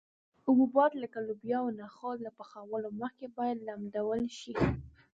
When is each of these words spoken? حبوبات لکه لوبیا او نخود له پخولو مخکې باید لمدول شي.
حبوبات 0.43 0.91
لکه 1.01 1.19
لوبیا 1.27 1.57
او 1.63 1.69
نخود 1.81 2.17
له 2.25 2.31
پخولو 2.37 2.89
مخکې 3.01 3.25
باید 3.37 3.57
لمدول 3.67 4.21
شي. 4.39 4.53